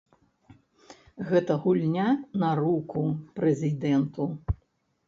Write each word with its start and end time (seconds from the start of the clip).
Гэта 1.29 1.57
гульня 1.65 2.07
на 2.45 2.51
руку 2.63 3.05
прэзідэнту. 3.39 4.23